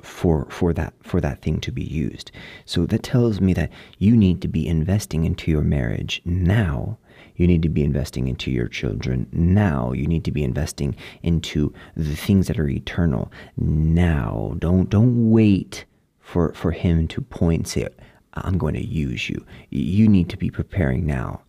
for 0.02 0.46
for 0.50 0.72
that 0.72 0.92
for 1.02 1.20
that 1.20 1.40
thing 1.40 1.60
to 1.60 1.72
be 1.72 1.84
used. 1.84 2.30
So 2.64 2.86
that 2.86 3.02
tells 3.02 3.40
me 3.40 3.52
that 3.54 3.70
you 3.98 4.16
need 4.16 4.42
to 4.42 4.48
be 4.48 4.66
investing 4.66 5.24
into 5.24 5.50
your 5.50 5.62
marriage 5.62 6.20
now. 6.24 6.98
You 7.36 7.46
need 7.46 7.62
to 7.62 7.68
be 7.68 7.84
investing 7.84 8.28
into 8.28 8.50
your 8.50 8.68
children 8.68 9.26
now. 9.32 9.92
You 9.92 10.06
need 10.06 10.24
to 10.24 10.32
be 10.32 10.42
investing 10.42 10.96
into 11.22 11.72
the 11.96 12.14
things 12.14 12.48
that 12.48 12.58
are 12.58 12.68
eternal 12.68 13.32
now. 13.56 14.54
Don't 14.58 14.90
don't 14.90 15.30
wait 15.30 15.84
for 16.20 16.52
for 16.52 16.72
him 16.72 17.08
to 17.08 17.20
point 17.20 17.68
say 17.68 17.88
I'm 18.34 18.58
going 18.58 18.74
to 18.74 18.86
use 18.86 19.28
you. 19.28 19.44
You 19.70 20.08
need 20.08 20.30
to 20.30 20.36
be 20.36 20.50
preparing 20.50 21.06
now. 21.06 21.41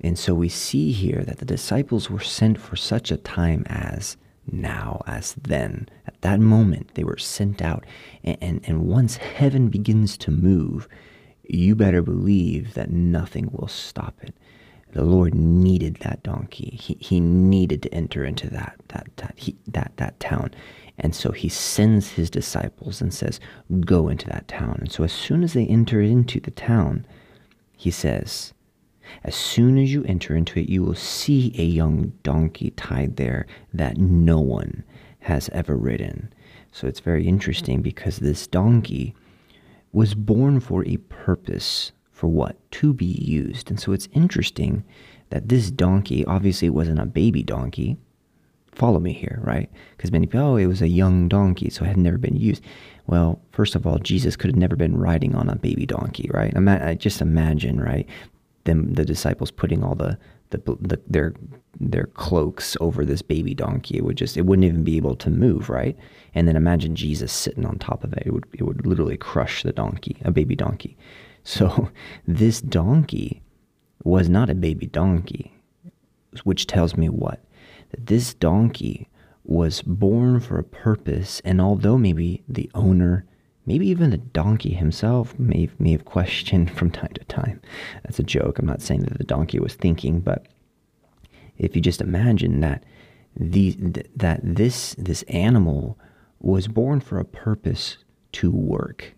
And 0.00 0.18
so 0.18 0.34
we 0.34 0.48
see 0.48 0.92
here 0.92 1.22
that 1.24 1.38
the 1.38 1.44
disciples 1.44 2.08
were 2.08 2.20
sent 2.20 2.60
for 2.60 2.76
such 2.76 3.10
a 3.10 3.16
time 3.16 3.64
as 3.66 4.16
now 4.50 5.02
as 5.06 5.34
then. 5.34 5.88
At 6.06 6.20
that 6.22 6.40
moment, 6.40 6.94
they 6.94 7.04
were 7.04 7.18
sent 7.18 7.60
out. 7.60 7.84
And, 8.24 8.38
and, 8.40 8.60
and 8.64 8.86
once 8.86 9.16
heaven 9.16 9.68
begins 9.68 10.16
to 10.18 10.30
move, 10.30 10.88
you 11.42 11.74
better 11.74 12.02
believe 12.02 12.74
that 12.74 12.90
nothing 12.90 13.50
will 13.52 13.68
stop 13.68 14.14
it. 14.22 14.34
The 14.92 15.04
Lord 15.04 15.34
needed 15.34 15.96
that 15.96 16.22
donkey. 16.22 16.78
He, 16.80 16.96
he 17.00 17.20
needed 17.20 17.82
to 17.82 17.94
enter 17.94 18.24
into 18.24 18.48
that 18.50 18.76
that 18.88 19.06
that 19.16 19.34
he, 19.36 19.54
that 19.68 19.92
that 19.96 20.18
town, 20.18 20.52
and 20.96 21.14
so 21.14 21.30
he 21.30 21.50
sends 21.50 22.12
his 22.12 22.30
disciples 22.30 23.02
and 23.02 23.12
says, 23.12 23.38
"Go 23.80 24.08
into 24.08 24.26
that 24.28 24.48
town." 24.48 24.78
And 24.80 24.90
so 24.90 25.04
as 25.04 25.12
soon 25.12 25.44
as 25.44 25.52
they 25.52 25.66
enter 25.66 26.00
into 26.00 26.40
the 26.40 26.50
town, 26.50 27.06
he 27.76 27.90
says, 27.90 28.54
as 29.24 29.34
soon 29.34 29.78
as 29.78 29.92
you 29.92 30.04
enter 30.04 30.34
into 30.34 30.60
it, 30.60 30.68
you 30.68 30.82
will 30.82 30.94
see 30.94 31.52
a 31.58 31.64
young 31.64 32.12
donkey 32.22 32.70
tied 32.70 33.16
there 33.16 33.46
that 33.72 33.98
no 33.98 34.40
one 34.40 34.84
has 35.20 35.48
ever 35.52 35.76
ridden. 35.76 36.32
So 36.72 36.86
it's 36.86 37.00
very 37.00 37.26
interesting 37.26 37.82
because 37.82 38.18
this 38.18 38.46
donkey 38.46 39.14
was 39.92 40.14
born 40.14 40.60
for 40.60 40.84
a 40.86 40.96
purpose. 41.08 41.92
For 42.12 42.26
what? 42.26 42.56
To 42.72 42.92
be 42.92 43.06
used. 43.06 43.70
And 43.70 43.78
so 43.78 43.92
it's 43.92 44.08
interesting 44.12 44.84
that 45.30 45.48
this 45.48 45.70
donkey 45.70 46.24
obviously 46.24 46.68
wasn't 46.70 47.00
a 47.00 47.06
baby 47.06 47.42
donkey. 47.42 47.96
Follow 48.72 49.00
me 49.00 49.12
here, 49.12 49.40
right? 49.42 49.70
Because 49.96 50.12
many 50.12 50.26
people, 50.26 50.40
oh, 50.46 50.56
it 50.56 50.66
was 50.66 50.82
a 50.82 50.88
young 50.88 51.28
donkey, 51.28 51.70
so 51.70 51.84
it 51.84 51.88
had 51.88 51.96
never 51.96 52.18
been 52.18 52.36
used. 52.36 52.62
Well, 53.06 53.40
first 53.52 53.74
of 53.74 53.86
all, 53.86 53.98
Jesus 53.98 54.36
could 54.36 54.50
have 54.50 54.56
never 54.56 54.76
been 54.76 54.96
riding 54.96 55.34
on 55.34 55.48
a 55.48 55.56
baby 55.56 55.86
donkey, 55.86 56.30
right? 56.32 56.52
Ima- 56.54 56.94
just 56.94 57.20
imagine, 57.20 57.80
right? 57.80 58.06
The 58.76 59.04
disciples 59.04 59.50
putting 59.50 59.82
all 59.82 59.94
the, 59.94 60.18
the, 60.50 60.58
the 60.80 61.00
their 61.06 61.34
their 61.80 62.06
cloaks 62.06 62.76
over 62.80 63.04
this 63.04 63.22
baby 63.22 63.54
donkey. 63.54 63.98
It 63.98 64.04
would 64.04 64.16
just 64.16 64.36
it 64.36 64.46
wouldn't 64.46 64.66
even 64.66 64.84
be 64.84 64.96
able 64.96 65.16
to 65.16 65.30
move, 65.30 65.68
right? 65.68 65.96
And 66.34 66.46
then 66.46 66.56
imagine 66.56 66.96
Jesus 66.96 67.32
sitting 67.32 67.66
on 67.66 67.78
top 67.78 68.04
of 68.04 68.12
it. 68.12 68.24
It 68.26 68.32
would 68.32 68.46
it 68.52 68.62
would 68.62 68.86
literally 68.86 69.16
crush 69.16 69.62
the 69.62 69.72
donkey, 69.72 70.16
a 70.24 70.30
baby 70.30 70.56
donkey. 70.56 70.96
So 71.44 71.88
this 72.26 72.60
donkey 72.60 73.40
was 74.04 74.28
not 74.28 74.50
a 74.50 74.54
baby 74.54 74.84
donkey, 74.84 75.54
which 76.44 76.66
tells 76.66 76.94
me 76.94 77.08
what? 77.08 77.42
That 77.90 78.06
this 78.06 78.34
donkey 78.34 79.08
was 79.44 79.80
born 79.80 80.40
for 80.40 80.58
a 80.58 80.64
purpose, 80.64 81.40
and 81.42 81.58
although 81.58 81.96
maybe 81.96 82.42
the 82.46 82.70
owner 82.74 83.24
Maybe 83.68 83.86
even 83.88 84.08
the 84.08 84.16
donkey 84.16 84.72
himself 84.72 85.38
may, 85.38 85.68
may 85.78 85.92
have 85.92 86.06
questioned 86.06 86.70
from 86.76 86.90
time 86.90 87.12
to 87.12 87.24
time. 87.24 87.60
That's 88.02 88.18
a 88.18 88.22
joke. 88.22 88.58
I'm 88.58 88.64
not 88.64 88.80
saying 88.80 89.02
that 89.02 89.18
the 89.18 89.24
donkey 89.24 89.58
was 89.60 89.74
thinking, 89.74 90.20
but 90.20 90.46
if 91.58 91.76
you 91.76 91.82
just 91.82 92.00
imagine 92.00 92.60
that 92.60 92.82
the, 93.36 93.76
that 94.16 94.40
this 94.42 94.94
this 94.94 95.22
animal 95.24 95.98
was 96.40 96.66
born 96.66 97.00
for 97.00 97.20
a 97.20 97.26
purpose 97.26 97.98
to 98.32 98.50
work, 98.50 99.14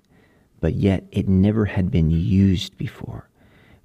but 0.59 0.75
yet 0.75 1.04
it 1.12 1.28
never 1.28 1.66
had 1.66 1.88
been 1.92 2.11
used 2.11 2.76
before, 2.76 3.30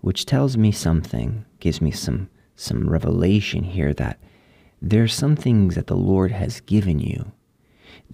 which 0.01 0.25
tells 0.25 0.57
me 0.57 0.71
something, 0.71 1.45
gives 1.59 1.79
me 1.79 1.91
some 1.91 2.27
some 2.55 2.89
revelation 2.89 3.63
here 3.63 3.93
that 3.93 4.17
there's 4.81 5.13
some 5.13 5.35
things 5.35 5.75
that 5.75 5.85
the 5.85 5.95
Lord 5.95 6.31
has 6.31 6.59
given 6.61 6.97
you 6.97 7.31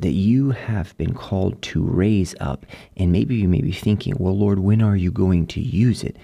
that 0.02 0.12
you 0.12 0.52
have 0.52 0.96
been 0.98 1.14
called 1.14 1.62
to 1.62 1.84
raise 1.84 2.36
up. 2.40 2.66
And 2.98 3.12
maybe 3.12 3.36
you 3.36 3.48
may 3.48 3.62
be 3.62 3.72
thinking, 3.72 4.16
well, 4.20 4.38
Lord, 4.38 4.60
when 4.60 4.82
are 4.82 4.96
you 4.96 5.12
going 5.12 5.48
to 5.48 5.62
use 5.62 6.04
it? 6.04 6.18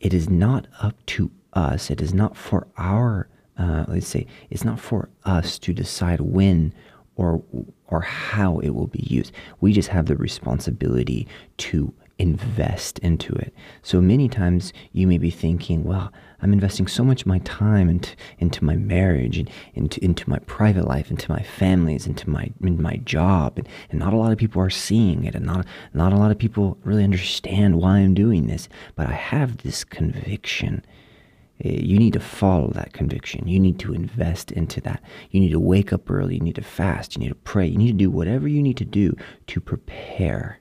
It 0.00 0.12
is 0.12 0.28
not 0.28 0.66
up 0.80 0.94
to 1.06 1.30
us. 1.52 1.90
It 1.90 2.00
is 2.00 2.12
not 2.12 2.36
for 2.36 2.66
our, 2.76 3.28
uh, 3.56 3.84
let's 3.88 4.06
say, 4.08 4.26
it's 4.50 4.64
not 4.64 4.80
for 4.80 5.08
us 5.24 5.58
to 5.60 5.72
decide 5.72 6.20
when 6.20 6.72
or 7.16 7.42
or 7.88 8.00
how 8.00 8.60
it 8.60 8.70
will 8.70 8.86
be 8.86 9.02
used. 9.02 9.32
We 9.60 9.72
just 9.72 9.88
have 9.88 10.06
the 10.06 10.16
responsibility 10.16 11.26
to 11.58 11.92
invest 12.18 12.98
into 13.00 13.34
it. 13.34 13.52
So 13.82 14.00
many 14.00 14.28
times 14.28 14.72
you 14.92 15.06
may 15.06 15.18
be 15.18 15.30
thinking, 15.30 15.84
well, 15.84 16.12
I'm 16.42 16.52
investing 16.52 16.86
so 16.86 17.04
much 17.04 17.22
of 17.22 17.26
my 17.26 17.38
time 17.40 17.88
into, 17.88 18.14
into 18.38 18.64
my 18.64 18.76
marriage 18.76 19.38
and 19.38 19.50
into, 19.74 20.02
into 20.04 20.28
my 20.28 20.38
private 20.40 20.86
life, 20.86 21.10
into 21.10 21.30
my 21.30 21.42
families, 21.42 22.06
into 22.06 22.28
my, 22.30 22.50
into 22.62 22.82
my 22.82 22.96
job. 22.98 23.58
And, 23.58 23.68
and 23.90 24.00
not 24.00 24.12
a 24.12 24.16
lot 24.16 24.32
of 24.32 24.38
people 24.38 24.62
are 24.62 24.70
seeing 24.70 25.24
it. 25.24 25.34
And 25.34 25.46
not, 25.46 25.66
not 25.92 26.12
a 26.12 26.16
lot 26.16 26.30
of 26.30 26.38
people 26.38 26.78
really 26.84 27.04
understand 27.04 27.76
why 27.76 27.98
I'm 27.98 28.14
doing 28.14 28.46
this. 28.46 28.68
But 28.96 29.08
I 29.08 29.12
have 29.12 29.58
this 29.58 29.84
conviction. 29.84 30.84
Eh, 31.64 31.80
you 31.82 31.98
need 31.98 32.14
to 32.14 32.20
follow 32.20 32.70
that 32.72 32.92
conviction. 32.92 33.46
You 33.46 33.60
need 33.60 33.78
to 33.80 33.92
invest 33.92 34.50
into 34.52 34.80
that. 34.82 35.02
You 35.30 35.40
need 35.40 35.52
to 35.52 35.60
wake 35.60 35.92
up 35.92 36.10
early. 36.10 36.34
You 36.36 36.40
need 36.40 36.56
to 36.56 36.62
fast. 36.62 37.16
You 37.16 37.20
need 37.20 37.28
to 37.28 37.34
pray. 37.34 37.66
You 37.66 37.78
need 37.78 37.92
to 37.92 38.04
do 38.04 38.10
whatever 38.10 38.48
you 38.48 38.62
need 38.62 38.78
to 38.78 38.84
do 38.84 39.14
to 39.48 39.60
prepare 39.60 40.60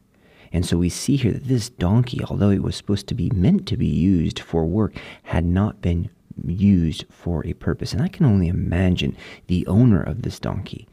and 0.51 0.65
so 0.65 0.77
we 0.77 0.89
see 0.89 1.15
here 1.15 1.34
that 1.34 1.48
this 1.48 1.70
donkey, 1.70 2.24
although 2.25 2.50
it 2.50 2.63
was 2.63 2.75
supposed 2.75 3.08
to 3.08 3.15
be 3.15 3.29
meant 3.32 3.68
to 3.68 3.77
be 3.77 3.88
used 3.88 4.39
for 4.39 4.65
work, 4.65 4.96
had 5.24 5.46
not 5.46 5.82
been 5.82 6.10
used 6.46 7.06
for 7.10 7.46
a 7.46 7.53
purpose. 7.53 7.94
And 7.94 8.01
I 8.01 8.08
can 8.08 8.25
only 8.25 8.48
imagine 8.48 9.15
the 9.48 9.65
owner 9.68 10.01
of 10.01 10.22
this 10.22 10.39
donkey. 10.39 10.88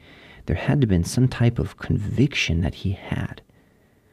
There 0.47 0.57
had 0.57 0.81
to 0.81 0.85
have 0.85 0.91
been 0.91 1.05
some 1.05 1.29
type 1.29 1.59
of 1.59 1.77
conviction 1.77 2.61
that 2.61 2.77
he 2.77 2.93
had 2.93 3.43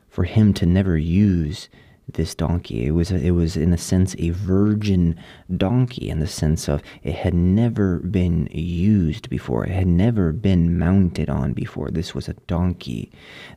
for 0.07 0.23
him 0.23 0.53
to 0.53 0.65
never 0.65 0.97
use 0.97 1.69
this 2.11 2.35
donkey. 2.35 2.85
It 2.85 2.91
was 2.91 3.11
a, 3.11 3.15
it 3.15 3.31
was 3.31 3.55
in 3.55 3.73
a 3.73 3.77
sense 3.77 4.15
a 4.19 4.31
virgin 4.31 5.19
donkey 5.55 6.09
in 6.09 6.19
the 6.19 6.27
sense 6.27 6.67
of 6.67 6.81
it 7.01 7.15
had 7.15 7.33
never 7.33 7.99
been 7.99 8.47
used 8.51 9.29
before. 9.29 9.65
It 9.65 9.71
had 9.71 9.87
never 9.87 10.31
been 10.31 10.77
mounted 10.77 11.29
on 11.29 11.53
before. 11.53 11.89
This 11.89 12.13
was 12.13 12.27
a 12.27 12.33
donkey 12.47 13.11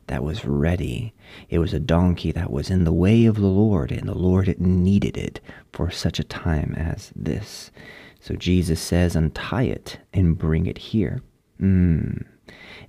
that 0.07 0.23
was 0.23 0.45
ready. 0.45 1.13
It 1.49 1.59
was 1.59 1.73
a 1.73 1.79
donkey 1.79 2.31
that 2.31 2.51
was 2.51 2.69
in 2.69 2.83
the 2.83 2.93
way 2.93 3.25
of 3.25 3.35
the 3.35 3.47
Lord, 3.47 3.91
and 3.91 4.07
the 4.07 4.17
Lord 4.17 4.59
needed 4.59 5.17
it 5.17 5.39
for 5.73 5.91
such 5.91 6.19
a 6.19 6.23
time 6.23 6.73
as 6.77 7.11
this. 7.15 7.71
So 8.19 8.35
Jesus 8.35 8.79
says, 8.79 9.15
"Untie 9.15 9.63
it 9.63 9.99
and 10.13 10.37
bring 10.37 10.65
it 10.65 10.77
here." 10.77 11.21
Mm. 11.61 12.25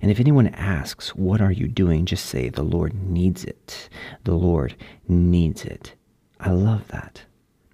And 0.01 0.11
if 0.11 0.19
anyone 0.19 0.47
asks, 0.47 1.15
What 1.15 1.41
are 1.41 1.51
you 1.51 1.67
doing? 1.67 2.05
just 2.05 2.25
say, 2.25 2.49
The 2.49 2.63
Lord 2.63 2.93
needs 2.93 3.43
it. 3.43 3.89
The 4.23 4.33
Lord 4.33 4.75
needs 5.07 5.65
it. 5.65 5.93
I 6.39 6.51
love 6.51 6.87
that. 6.89 7.23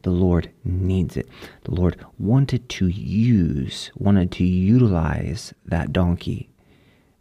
The 0.01 0.11
Lord 0.11 0.51
needs 0.63 1.17
it. 1.17 1.27
The 1.63 1.73
Lord 1.73 1.97
wanted 2.19 2.69
to 2.69 2.87
use, 2.87 3.91
wanted 3.95 4.31
to 4.33 4.43
utilize 4.43 5.53
that 5.65 5.91
donkey. 5.91 6.49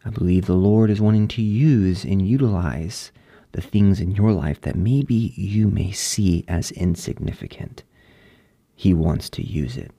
I 0.05 0.11
believe 0.11 0.45
the 0.45 0.53
Lord 0.53 0.91
is 0.91 1.01
wanting 1.01 1.29
to 1.29 1.43
use 1.43 2.05
and 2.05 2.27
utilize 2.27 3.11
the 3.53 3.63
things 3.63 4.01
in 4.01 4.11
your 4.11 4.33
life 4.33 4.61
that 4.63 4.77
maybe 4.77 5.33
you 5.37 5.69
may 5.69 5.93
see 5.93 6.45
as 6.47 6.73
insignificant. 6.73 7.85
He 8.75 8.93
wants 8.93 9.31
to 9.31 9.47
use 9.47 9.77
it. 9.79 9.93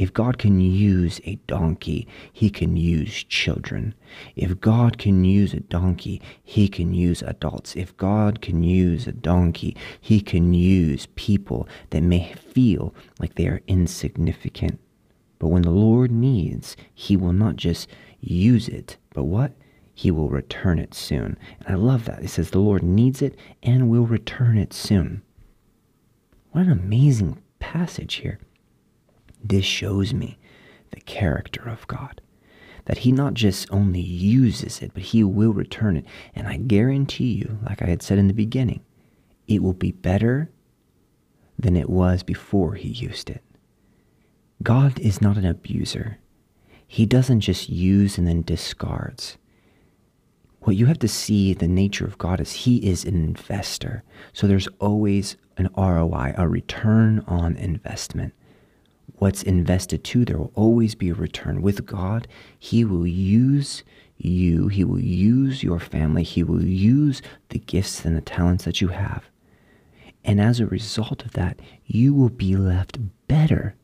If 0.00 0.14
God 0.14 0.38
can 0.38 0.60
use 0.60 1.20
a 1.24 1.34
donkey, 1.46 2.08
he 2.32 2.48
can 2.48 2.74
use 2.74 3.22
children. 3.24 3.94
If 4.34 4.58
God 4.58 4.96
can 4.96 5.24
use 5.26 5.52
a 5.52 5.60
donkey, 5.60 6.22
he 6.42 6.68
can 6.68 6.94
use 6.94 7.20
adults. 7.20 7.76
If 7.76 7.94
God 7.98 8.40
can 8.40 8.62
use 8.62 9.06
a 9.06 9.12
donkey, 9.12 9.76
he 10.00 10.22
can 10.22 10.54
use 10.54 11.08
people 11.16 11.68
that 11.90 12.02
may 12.02 12.32
feel 12.32 12.94
like 13.18 13.34
they 13.34 13.46
are 13.46 13.60
insignificant. 13.68 14.80
But 15.38 15.48
when 15.48 15.62
the 15.62 15.70
Lord 15.70 16.10
needs, 16.10 16.78
he 16.94 17.14
will 17.14 17.34
not 17.34 17.56
just 17.56 17.86
use 18.20 18.68
it, 18.68 18.96
but 19.12 19.24
what? 19.24 19.52
He 19.92 20.10
will 20.10 20.30
return 20.30 20.78
it 20.78 20.94
soon. 20.94 21.36
And 21.58 21.68
I 21.68 21.74
love 21.74 22.06
that. 22.06 22.22
It 22.24 22.28
says 22.28 22.52
the 22.52 22.58
Lord 22.58 22.82
needs 22.82 23.20
it 23.20 23.36
and 23.62 23.90
will 23.90 24.06
return 24.06 24.56
it 24.56 24.72
soon. 24.72 25.20
What 26.52 26.64
an 26.64 26.72
amazing 26.72 27.42
passage 27.58 28.14
here. 28.14 28.38
This 29.42 29.64
shows 29.64 30.12
me 30.12 30.38
the 30.90 31.00
character 31.00 31.68
of 31.68 31.86
God. 31.86 32.20
That 32.86 32.98
He 32.98 33.12
not 33.12 33.34
just 33.34 33.70
only 33.70 34.00
uses 34.00 34.82
it, 34.82 34.92
but 34.94 35.02
He 35.04 35.22
will 35.22 35.52
return 35.52 35.96
it. 35.96 36.04
And 36.34 36.46
I 36.46 36.56
guarantee 36.56 37.32
you, 37.32 37.58
like 37.64 37.82
I 37.82 37.86
had 37.86 38.02
said 38.02 38.18
in 38.18 38.28
the 38.28 38.34
beginning, 38.34 38.82
it 39.46 39.62
will 39.62 39.74
be 39.74 39.92
better 39.92 40.50
than 41.58 41.76
it 41.76 41.90
was 41.90 42.22
before 42.22 42.74
He 42.74 42.88
used 42.88 43.30
it. 43.30 43.42
God 44.62 44.98
is 44.98 45.20
not 45.20 45.36
an 45.36 45.46
abuser. 45.46 46.18
He 46.86 47.06
doesn't 47.06 47.40
just 47.40 47.68
use 47.68 48.18
and 48.18 48.26
then 48.26 48.42
discards. 48.42 49.38
What 50.62 50.76
you 50.76 50.86
have 50.86 50.98
to 50.98 51.08
see 51.08 51.54
the 51.54 51.68
nature 51.68 52.04
of 52.04 52.18
God 52.18 52.40
is 52.40 52.52
He 52.52 52.78
is 52.78 53.04
an 53.04 53.14
investor. 53.14 54.02
So 54.32 54.46
there's 54.46 54.68
always 54.78 55.36
an 55.56 55.70
ROI, 55.76 56.34
a 56.36 56.48
return 56.48 57.24
on 57.26 57.56
investment 57.56 58.34
what's 59.16 59.42
invested 59.42 60.04
to, 60.04 60.24
there 60.24 60.38
will 60.38 60.52
always 60.54 60.94
be 60.94 61.10
a 61.10 61.14
return. 61.14 61.62
With 61.62 61.86
God, 61.86 62.28
He 62.58 62.84
will 62.84 63.06
use 63.06 63.82
you, 64.16 64.68
He 64.68 64.84
will 64.84 65.00
use 65.00 65.62
your 65.62 65.80
family, 65.80 66.22
He 66.22 66.42
will 66.42 66.64
use 66.64 67.22
the 67.48 67.58
gifts 67.58 68.04
and 68.04 68.16
the 68.16 68.20
talents 68.20 68.64
that 68.64 68.80
you 68.80 68.88
have. 68.88 69.24
And 70.24 70.40
as 70.40 70.60
a 70.60 70.66
result 70.66 71.24
of 71.24 71.32
that, 71.32 71.60
you 71.86 72.12
will 72.12 72.28
be 72.28 72.56
left 72.56 72.98
better 73.26 73.74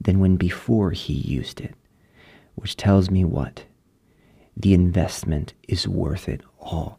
than 0.00 0.20
when 0.20 0.36
before 0.36 0.92
He 0.92 1.12
used 1.12 1.60
it. 1.60 1.74
Which 2.54 2.76
tells 2.76 3.10
me 3.10 3.24
what? 3.24 3.64
the 4.56 4.72
investment 4.72 5.52
is 5.68 5.86
worth 5.86 6.28
it 6.28 6.40
all. 6.58 6.98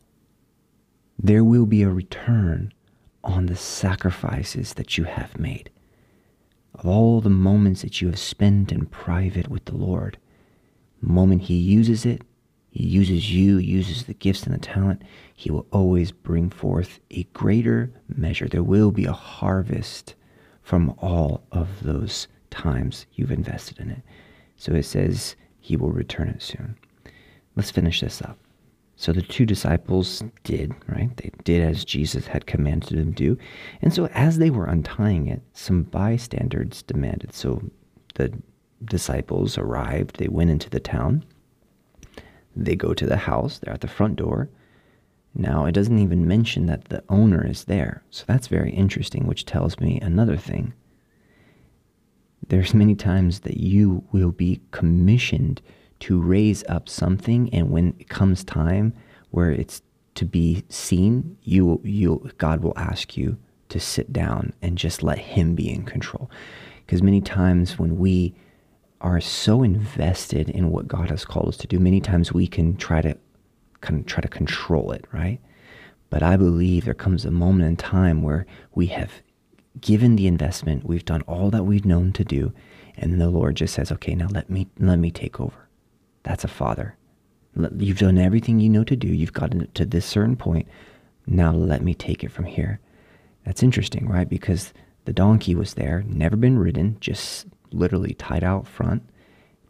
There 1.18 1.44
will 1.44 1.66
be 1.66 1.82
a 1.82 1.90
return 1.90 2.72
on 3.24 3.48
the 3.48 3.56
sacrifices 3.56 4.76
that 4.76 4.98
you 4.98 5.06
have 5.06 5.40
made, 5.40 5.72
of 6.78 6.86
all 6.86 7.22
the 7.22 7.30
moments 7.30 7.82
that 7.82 8.02
you 8.02 8.08
have 8.08 8.20
spent 8.20 8.72
in 8.72 8.86
private 8.86 9.48
with 9.48 9.66
the 9.66 9.76
Lord. 9.76 10.18
The 11.02 11.10
moment 11.10 11.44
He 11.44 11.56
uses 11.56 12.06
it, 12.06 12.22
He 12.70 12.86
uses 12.86 13.32
you, 13.34 13.58
uses 13.58 14.04
the 14.04 14.14
gifts 14.14 14.44
and 14.44 14.54
the 14.54 14.60
talent, 14.60 15.02
He 15.36 15.50
will 15.52 15.66
always 15.72 16.12
bring 16.12 16.50
forth 16.50 17.00
a 17.12 17.24
greater 17.34 17.92
measure. 18.08 18.48
There 18.48 18.64
will 18.64 18.92
be 18.92 19.06
a 19.06 19.12
harvest 19.12 20.16
from 20.62 20.94
all 21.00 21.44
of 21.52 21.84
those 21.84 22.28
times 22.50 23.06
you've 23.14 23.32
invested 23.32 23.80
in 23.80 23.90
it. 23.90 24.02
So 24.56 24.74
it 24.74 24.84
says 24.84 25.36
He 25.60 25.76
will 25.76 25.92
return 25.92 26.30
it 26.30 26.42
soon. 26.42 26.78
Let's 27.56 27.72
finish 27.72 28.02
this 28.02 28.22
up. 28.22 28.38
So 29.00 29.14
the 29.14 29.22
two 29.22 29.46
disciples 29.46 30.24
did, 30.44 30.74
right? 30.88 31.16
They 31.18 31.30
did 31.44 31.62
as 31.62 31.86
Jesus 31.86 32.26
had 32.26 32.48
commanded 32.48 32.98
them 32.98 33.14
to 33.14 33.36
do. 33.36 33.38
And 33.80 33.94
so 33.94 34.08
as 34.08 34.40
they 34.40 34.50
were 34.50 34.66
untying 34.66 35.28
it, 35.28 35.42
some 35.54 35.84
bystanders 35.84 36.82
demanded. 36.82 37.32
So 37.34 37.62
the 38.16 38.34
disciples 38.84 39.56
arrived, 39.56 40.18
they 40.18 40.28
went 40.28 40.50
into 40.50 40.72
the 40.72 40.80
town. 40.80 41.24
They 42.56 42.76
go 42.76 42.96
to 42.96 43.06
the 43.06 43.18
house, 43.18 43.60
they're 43.60 43.74
at 43.74 43.82
the 43.82 43.88
front 43.88 44.16
door. 44.16 44.50
Now, 45.36 45.66
it 45.66 45.74
doesn't 45.74 46.00
even 46.00 46.28
mention 46.28 46.66
that 46.66 46.86
the 46.86 47.04
owner 47.08 47.46
is 47.46 47.66
there. 47.66 48.02
So 48.10 48.24
that's 48.28 48.48
very 48.48 48.72
interesting, 48.72 49.28
which 49.28 49.46
tells 49.46 49.80
me 49.80 50.00
another 50.02 50.38
thing. 50.38 50.74
There's 52.48 52.74
many 52.74 52.96
times 52.96 53.42
that 53.42 53.58
you 53.58 54.04
will 54.12 54.32
be 54.32 54.60
commissioned 54.72 55.62
to 56.00 56.20
raise 56.20 56.64
up 56.70 56.88
something 56.90 57.50
and 57.54 57.72
when 57.72 57.96
it 58.00 58.10
comes 58.10 58.44
time 58.44 58.94
where 59.32 59.52
it's 59.52 59.82
to 60.16 60.26
be 60.26 60.64
seen 60.70 61.38
you 61.44 61.80
you 61.84 62.30
God 62.38 62.62
will 62.62 62.74
ask 62.76 63.16
you 63.16 63.38
to 63.70 63.80
sit 63.80 64.12
down 64.12 64.54
and 64.62 64.78
just 64.78 65.04
let 65.04 65.18
him 65.18 65.56
be 65.56 65.70
in 65.70 65.84
control. 65.84 66.32
Because 66.86 67.04
many 67.04 67.22
times 67.22 67.78
when 67.78 67.98
we 67.98 68.34
are 69.02 69.22
so 69.22 69.62
invested 69.62 70.50
in 70.50 70.72
what 70.72 70.88
God 70.88 71.10
has 71.10 71.26
called 71.26 71.50
us 71.50 71.58
to 71.58 71.68
do 71.68 71.80
many 71.80 72.02
times 72.02 72.34
we 72.34 72.48
can 72.48 72.76
try 72.78 73.02
to 73.02 73.16
kind 73.82 74.00
of 74.00 74.06
try 74.08 74.22
to 74.22 74.28
control 74.28 74.92
it 74.92 75.06
right? 75.12 75.40
But 76.10 76.24
I 76.24 76.38
believe 76.38 76.86
there 76.86 76.94
comes 76.94 77.26
a 77.26 77.32
moment 77.32 77.70
in 77.70 77.76
time 77.76 78.22
where 78.24 78.46
we 78.74 78.88
have 78.88 79.22
given 79.80 80.16
the 80.16 80.26
investment 80.26 80.86
we've 80.86 81.06
done 81.06 81.22
all 81.24 81.52
that 81.52 81.66
we've 81.66 81.86
known 81.86 82.12
to 82.14 82.24
do 82.24 82.52
and 82.96 83.22
the 83.22 83.30
Lord 83.30 83.56
just 83.56 83.76
says 83.76 83.92
okay 83.92 84.16
now 84.16 84.28
let 84.32 84.50
me 84.50 84.68
let 84.80 84.98
me 84.98 85.12
take 85.12 85.40
over 85.40 85.67
that's 86.28 86.44
a 86.44 86.50
father. 86.50 86.96
You've 87.78 88.00
done 88.00 88.18
everything 88.18 88.60
you 88.60 88.70
know 88.70 88.84
to 88.84 88.96
do. 88.96 89.08
You've 89.08 89.34
gotten 89.34 89.68
to 89.74 89.86
this 89.86 90.06
certain 90.06 90.36
point. 90.36 90.68
Now 91.26 91.52
let 91.52 91.82
me 91.82 91.94
take 91.94 92.24
it 92.24 92.32
from 92.32 92.46
here. 92.46 92.80
That's 93.46 93.64
interesting, 93.64 94.08
right? 94.08 94.30
Because 94.30 94.74
the 95.06 95.14
donkey 95.14 95.56
was 95.56 95.74
there, 95.76 96.04
never 96.06 96.36
been 96.36 96.60
ridden, 96.60 96.98
just 97.00 97.48
literally 97.72 98.14
tied 98.14 98.44
out 98.44 98.68
front, 98.68 99.04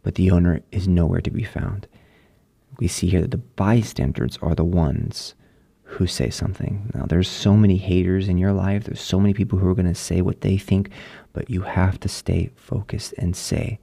but 0.02 0.16
the 0.16 0.30
owner 0.30 0.60
is 0.72 0.88
nowhere 0.88 1.20
to 1.20 1.30
be 1.30 1.44
found. 1.44 1.86
We 2.78 2.88
see 2.88 3.08
here 3.08 3.22
that 3.22 3.30
the 3.30 3.38
bystanders 3.38 4.38
are 4.42 4.54
the 4.54 4.64
ones 4.64 5.34
who 5.82 6.06
say 6.06 6.28
something. 6.28 6.90
Now, 6.94 7.06
there's 7.06 7.28
so 7.28 7.56
many 7.56 7.76
haters 7.76 8.28
in 8.28 8.36
your 8.36 8.52
life. 8.52 8.84
There's 8.84 9.00
so 9.00 9.18
many 9.18 9.32
people 9.32 9.58
who 9.58 9.68
are 9.68 9.74
going 9.74 9.86
to 9.86 9.94
say 9.94 10.20
what 10.20 10.42
they 10.42 10.58
think, 10.58 10.90
but 11.32 11.48
you 11.48 11.62
have 11.62 11.98
to 12.00 12.08
stay 12.08 12.50
focused 12.56 13.14
and 13.16 13.34
say, 13.34 13.78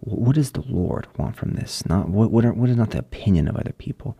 what 0.00 0.34
does 0.34 0.52
the 0.52 0.62
Lord 0.62 1.06
want 1.16 1.36
from 1.36 1.52
this? 1.52 1.84
Not 1.86 2.08
what 2.08 2.30
what, 2.30 2.44
are, 2.44 2.52
what 2.52 2.70
is 2.70 2.76
not 2.76 2.90
the 2.90 2.98
opinion 2.98 3.48
of 3.48 3.56
other 3.56 3.72
people. 3.72 4.16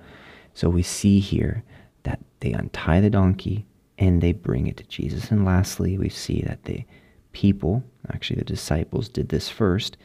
So 0.52 0.68
we 0.68 0.82
see 0.82 1.20
here 1.20 1.64
that 2.02 2.20
they 2.40 2.52
untie 2.52 3.00
the 3.00 3.10
donkey 3.10 3.66
and 3.98 4.20
they 4.20 4.32
bring 4.32 4.66
it 4.66 4.76
to 4.78 4.84
Jesus. 4.84 5.30
And 5.30 5.44
lastly, 5.44 5.96
we 5.98 6.08
see 6.08 6.42
that 6.42 6.64
the 6.64 6.84
people, 7.32 7.82
actually 8.12 8.38
the 8.38 8.44
disciples, 8.44 9.08
did 9.08 9.28
this 9.28 9.48
first. 9.48 9.96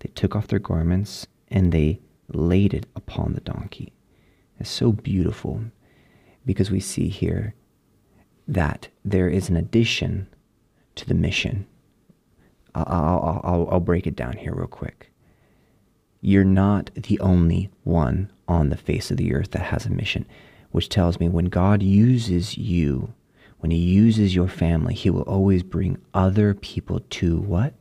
They 0.00 0.10
took 0.14 0.36
off 0.36 0.48
their 0.48 0.58
garments 0.58 1.26
and 1.48 1.72
they 1.72 2.00
laid 2.28 2.74
it 2.74 2.86
upon 2.94 3.32
the 3.32 3.40
donkey. 3.40 3.92
It's 4.60 4.70
so 4.70 4.92
beautiful 4.92 5.64
because 6.46 6.70
we 6.70 6.80
see 6.80 7.08
here 7.08 7.54
that 8.46 8.88
there 9.04 9.28
is 9.28 9.48
an 9.48 9.56
addition 9.56 10.28
to 10.96 11.06
the 11.06 11.14
mission. 11.14 11.66
I'll, 12.74 12.84
I'll, 12.86 13.40
I'll, 13.44 13.68
I'll 13.72 13.80
break 13.80 14.06
it 14.06 14.16
down 14.16 14.36
here 14.36 14.54
real 14.54 14.66
quick 14.66 15.10
you're 16.24 16.42
not 16.42 16.90
the 16.94 17.20
only 17.20 17.68
one 17.82 18.32
on 18.48 18.70
the 18.70 18.78
face 18.78 19.10
of 19.10 19.18
the 19.18 19.34
earth 19.34 19.50
that 19.50 19.60
has 19.60 19.84
a 19.84 19.90
mission, 19.90 20.24
which 20.70 20.88
tells 20.88 21.20
me 21.20 21.28
when 21.28 21.44
God 21.44 21.82
uses 21.82 22.56
you, 22.56 23.12
when 23.58 23.70
He 23.70 23.76
uses 23.76 24.34
your 24.34 24.48
family, 24.48 24.94
He 24.94 25.10
will 25.10 25.22
always 25.22 25.62
bring 25.62 25.98
other 26.14 26.54
people 26.54 27.00
to 27.10 27.36
what? 27.36 27.74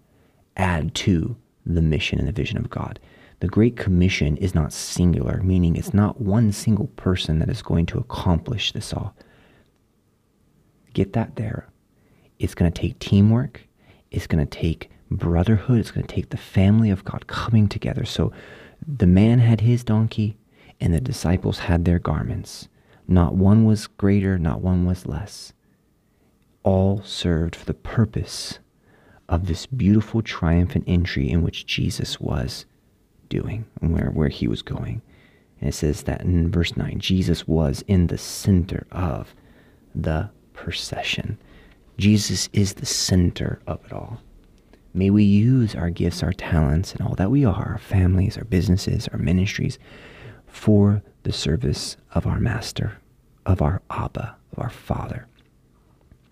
Add 0.57 0.93
to 0.95 1.37
the 1.65 1.81
mission 1.81 2.19
and 2.19 2.27
the 2.27 2.33
vision 2.33 2.57
of 2.57 2.69
God. 2.69 2.99
The 3.39 3.47
Great 3.47 3.77
Commission 3.77 4.35
is 4.35 4.53
not 4.53 4.73
singular, 4.73 5.41
meaning 5.41 5.77
it's 5.77 5.93
not 5.93 6.19
one 6.19 6.51
single 6.51 6.87
person 6.97 7.39
that 7.39 7.49
is 7.49 7.61
going 7.61 7.85
to 7.87 7.97
accomplish 7.97 8.73
this 8.73 8.91
all. 8.91 9.15
Get 10.93 11.13
that 11.13 11.37
there. 11.37 11.69
It's 12.39 12.55
going 12.55 12.69
to 12.69 12.81
take 12.81 12.99
teamwork. 12.99 13.61
It's 14.11 14.27
going 14.27 14.45
to 14.45 14.59
take 14.59 14.89
brotherhood. 15.17 15.79
It's 15.79 15.91
going 15.91 16.05
to 16.05 16.13
take 16.13 16.29
the 16.29 16.37
family 16.37 16.89
of 16.89 17.05
God 17.05 17.27
coming 17.27 17.67
together. 17.67 18.05
So 18.05 18.31
the 18.85 19.07
man 19.07 19.39
had 19.39 19.61
his 19.61 19.83
donkey, 19.83 20.37
and 20.79 20.93
the 20.93 21.01
disciples 21.01 21.59
had 21.59 21.85
their 21.85 21.99
garments. 21.99 22.67
Not 23.07 23.35
one 23.35 23.65
was 23.65 23.87
greater, 23.87 24.37
not 24.37 24.61
one 24.61 24.85
was 24.85 25.05
less. 25.05 25.53
All 26.63 27.01
served 27.03 27.55
for 27.55 27.65
the 27.65 27.73
purpose 27.73 28.59
of 29.29 29.47
this 29.47 29.65
beautiful 29.65 30.21
triumphant 30.21 30.85
entry 30.87 31.29
in 31.29 31.41
which 31.41 31.65
Jesus 31.65 32.19
was 32.19 32.65
doing 33.29 33.65
and 33.81 33.93
where, 33.93 34.11
where 34.11 34.29
he 34.29 34.47
was 34.47 34.61
going. 34.61 35.01
And 35.59 35.69
it 35.69 35.73
says 35.73 36.03
that 36.03 36.21
in 36.21 36.51
verse 36.51 36.75
9, 36.75 36.99
Jesus 36.99 37.47
was 37.47 37.83
in 37.87 38.07
the 38.07 38.17
center 38.17 38.85
of 38.91 39.33
the 39.95 40.29
procession. 40.53 41.37
Jesus 41.97 42.49
is 42.53 42.73
the 42.73 42.85
center 42.85 43.61
of 43.65 43.83
it 43.85 43.93
all. 43.93 44.19
May 44.93 45.09
we 45.09 45.23
use 45.23 45.73
our 45.73 45.89
gifts, 45.89 46.21
our 46.21 46.33
talents, 46.33 46.93
and 46.93 47.01
all 47.01 47.15
that 47.15 47.31
we 47.31 47.43
are, 47.43 47.71
our 47.71 47.79
families, 47.79 48.37
our 48.37 48.43
businesses, 48.43 49.07
our 49.07 49.17
ministries, 49.17 49.79
for 50.45 51.01
the 51.23 51.33
service 51.33 51.97
of 52.13 52.27
our 52.27 52.39
Master, 52.39 52.97
of 53.45 53.61
our 53.61 53.81
Abba, 53.89 54.35
of 54.51 54.59
our 54.59 54.69
Father. 54.69 55.25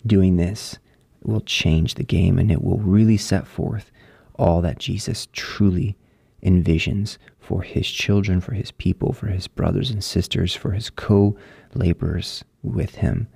Doing 0.06 0.36
this 0.36 0.78
will 1.24 1.40
change 1.40 1.94
the 1.94 2.04
game 2.04 2.38
and 2.38 2.52
it 2.52 2.62
will 2.62 2.78
really 2.78 3.16
set 3.16 3.46
forth 3.46 3.90
all 4.36 4.60
that 4.60 4.78
Jesus 4.78 5.28
truly 5.32 5.96
envisions 6.42 7.18
for 7.38 7.62
his 7.62 7.88
children, 7.90 8.40
for 8.40 8.54
his 8.54 8.70
people, 8.70 9.12
for 9.12 9.26
his 9.26 9.48
brothers 9.48 9.90
and 9.90 10.02
sisters, 10.02 10.54
for 10.54 10.72
his 10.72 10.90
co 10.90 11.36
laborers 11.74 12.44
with 12.62 12.96
him. 12.96 13.28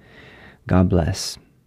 God 0.66 0.88
bless 0.88 1.38